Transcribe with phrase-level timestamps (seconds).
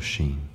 [0.00, 0.48] Machine.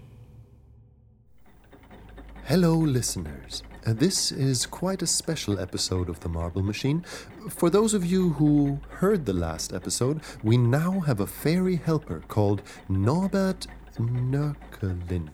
[2.46, 3.62] Hello, listeners.
[3.86, 7.06] Uh, this is quite a special episode of The Marble Machine.
[7.52, 12.24] For those of you who heard the last episode, we now have a fairy helper
[12.28, 13.68] called Norbert
[14.00, 15.30] Nörkelin.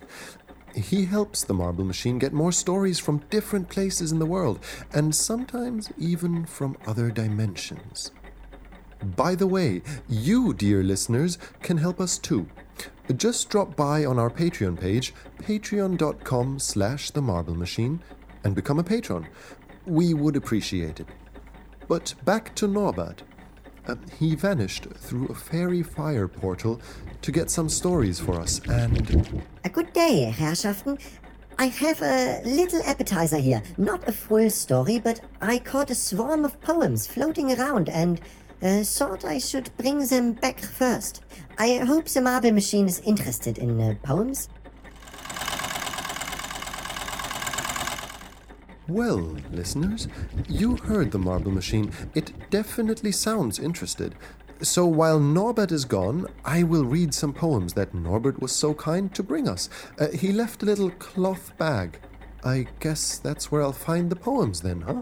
[0.76, 4.59] He helps the Marble Machine get more stories from different places in the world,
[4.92, 8.12] and sometimes even from other dimensions.
[9.16, 12.48] By the way, you, dear listeners, can help us too.
[13.14, 18.02] Just drop by on our Patreon page, patreon.com slash the marble machine,
[18.44, 19.28] and become a patron.
[19.86, 21.08] We would appreciate it.
[21.88, 23.23] But back to Norbert.
[23.88, 26.80] Uh, he vanished through a fairy fire portal
[27.22, 30.98] to get some stories for us, and A good day, Herrschaften.
[31.58, 33.62] I have a little appetizer here.
[33.78, 38.20] Not a full story, but I caught a swarm of poems floating around and
[38.62, 41.23] uh, thought I should bring them back first.
[41.58, 44.50] I hope the marble machine is interested in uh, poems.
[48.88, 50.08] Well, listeners,
[50.50, 51.94] you heard the marble machine.
[52.14, 54.16] It definitely sounds interested.
[54.62, 59.14] So while Norbert is gone, I will read some poems that Norbert was so kind
[59.16, 59.70] to bring us.
[60.00, 62.00] Uh, he left a little cloth bag.
[62.44, 65.02] I guess that's where I'll find the poems then, huh?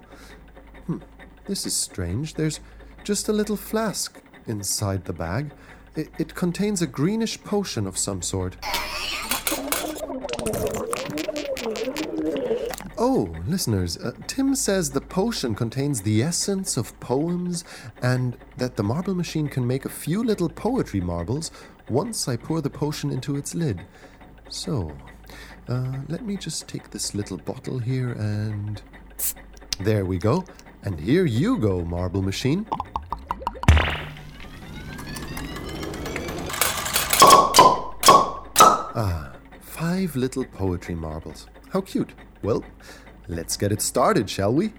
[0.86, 0.98] Hmm,
[1.46, 2.36] this is strange.
[2.36, 2.60] There's
[3.04, 5.52] just a little flask inside the bag.
[5.96, 8.58] It, it contains a greenish potion of some sort.
[12.98, 17.64] Oh, listeners, uh, Tim says the potion contains the essence of poems
[18.02, 21.50] and that the marble machine can make a few little poetry marbles
[21.90, 23.86] once I pour the potion into its lid.
[24.50, 24.92] So,
[25.68, 28.82] uh, let me just take this little bottle here and.
[29.80, 30.44] There we go.
[30.84, 32.66] And here you go, marble machine.
[38.96, 41.48] Ah, five little poetry marbles.
[41.72, 42.14] How cute.
[42.42, 42.64] Well,
[43.28, 44.74] let's get it started, shall we?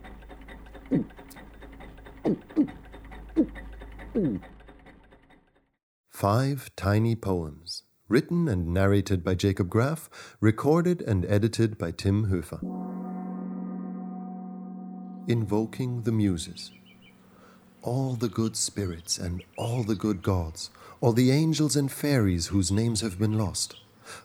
[6.09, 10.11] Five tiny poems, written and narrated by Jacob Graff,
[10.41, 12.90] recorded and edited by Tim Höfer.
[15.31, 16.73] Invoking the Muses.
[17.83, 20.71] All the good spirits and all the good gods,
[21.01, 23.77] all the angels and fairies whose names have been lost,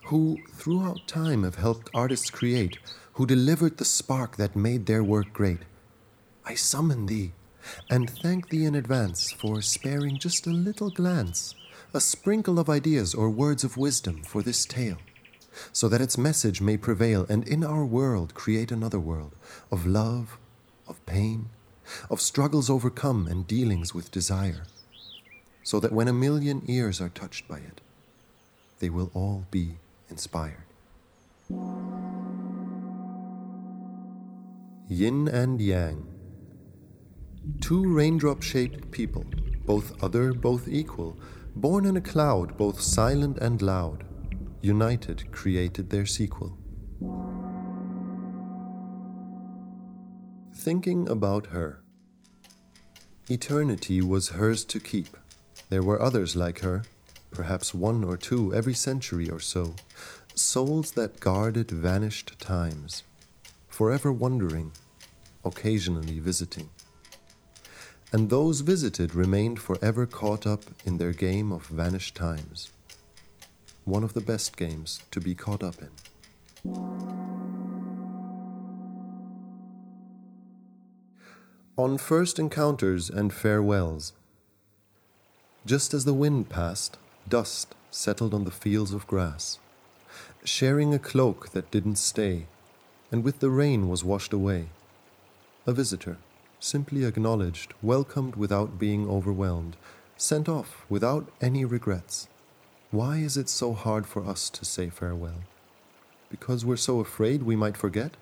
[0.05, 2.79] who throughout time have helped artists create,
[3.13, 5.59] who delivered the spark that made their work great.
[6.43, 7.33] I summon thee,
[7.87, 11.53] and thank thee in advance for sparing just a little glance,
[11.93, 14.97] a sprinkle of ideas or words of wisdom for this tale,
[15.71, 19.35] so that its message may prevail and in our world create another world
[19.71, 20.39] of love,
[20.87, 21.49] of pain,
[22.09, 24.63] of struggles overcome and dealings with desire,
[25.63, 27.81] so that when a million ears are touched by it,
[28.79, 29.77] they will all be
[30.09, 30.65] inspired.
[34.87, 36.05] Yin and Yang.
[37.61, 39.25] Two raindrop shaped people,
[39.65, 41.17] both other, both equal,
[41.55, 44.03] born in a cloud, both silent and loud,
[44.61, 46.57] united created their sequel.
[50.65, 51.83] Thinking about her.
[53.29, 55.15] Eternity was hers to keep.
[55.69, 56.81] There were others like her,
[57.29, 59.75] perhaps one or two every century or so,
[60.33, 63.03] souls that guarded vanished times,
[63.67, 64.71] forever wandering,
[65.43, 66.71] occasionally visiting.
[68.11, 72.71] And those visited remained forever caught up in their game of vanished times,
[73.83, 77.04] one of the best games to be caught up in.
[81.77, 84.13] On first encounters and farewells,
[85.65, 89.59] just as the wind passed, dust settled on the fields of grass,
[90.45, 92.47] sharing a cloak that didn't stay,
[93.11, 94.69] and with the rain was washed away.
[95.67, 96.15] A visitor,
[96.61, 99.75] simply acknowledged, welcomed without being overwhelmed,
[100.15, 102.29] sent off without any regrets.
[102.91, 105.43] Why is it so hard for us to say farewell?
[106.29, 108.15] Because we're so afraid we might forget?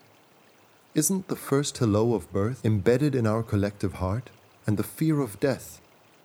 [0.94, 4.30] Isn't the first hello of birth embedded in our collective heart,
[4.64, 5.80] and the fear of death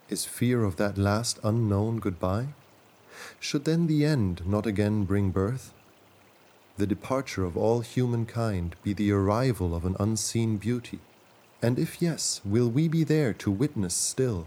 [0.08, 2.54] is fear of that last unknown goodbye?
[3.40, 5.74] Should then the end not again bring birth?
[6.76, 11.00] The departure of all humankind be the arrival of an unseen beauty?
[11.60, 14.46] And if yes, will we be there to witness still?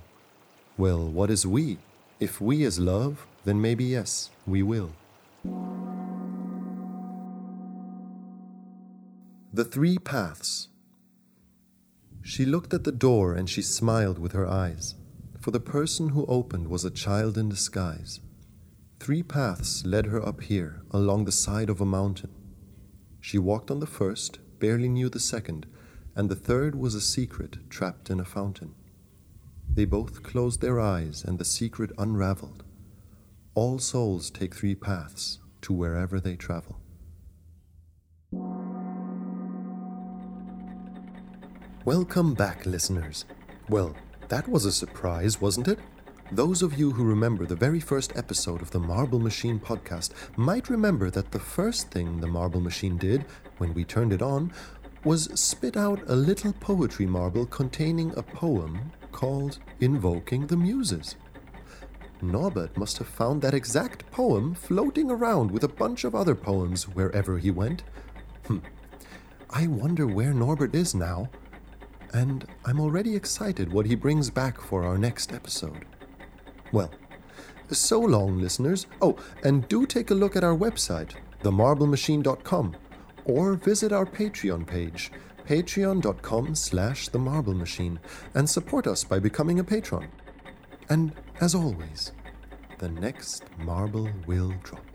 [0.78, 1.80] Well, what is we?
[2.22, 4.94] If we is love, then maybe yes, we will.
[9.56, 10.70] The Three Paths.
[12.24, 14.96] She looked at the door and she smiled with her eyes,
[15.40, 18.20] for the person who opened was a child in disguise.
[19.00, 22.32] Three paths led her up here, along the side of a mountain.
[23.22, 25.68] She walked on the first, barely knew the second,
[26.16, 28.74] and the third was a secret trapped in a fountain.
[29.72, 32.64] They both closed their eyes, and the secret unraveled.
[33.54, 36.80] All souls take three paths to wherever they travel.
[41.86, 43.26] Welcome back, listeners.
[43.68, 43.94] Well,
[44.30, 45.80] that was a surprise, wasn't it?
[46.32, 50.70] Those of you who remember the very first episode of the Marble Machine podcast might
[50.70, 53.26] remember that the first thing the Marble Machine did
[53.58, 54.54] when we turned it on
[55.04, 61.18] was spit out a little poetry marble containing a poem called Invoking the Muses.
[62.22, 66.88] Norbert must have found that exact poem floating around with a bunch of other poems
[66.88, 67.84] wherever he went.
[68.48, 68.62] Hm.
[69.50, 71.30] I wonder where Norbert is now,
[72.14, 75.86] and I'm already excited what he brings back for our next episode.
[76.72, 76.92] Well,
[77.72, 78.86] so long, listeners.
[79.02, 82.76] Oh, and do take a look at our website, themarblemachine.com,
[83.26, 85.12] or visit our Patreon page,
[85.48, 87.98] patreon.com slash themarblemachine,
[88.34, 90.08] and support us by becoming a patron.
[90.90, 92.12] And as always,
[92.78, 94.93] the next marble will drop.